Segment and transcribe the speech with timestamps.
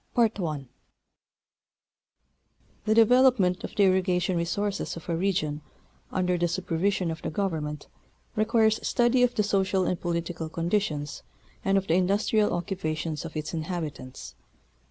[0.15, 0.29] TuE
[2.85, 5.61] development of the irrigation resources of a region
[6.11, 7.85] under the supervision of the Government,
[8.35, 11.21] requires study of the social and political conditions
[11.63, 14.33] and of the industrial occupations of its inhabitants.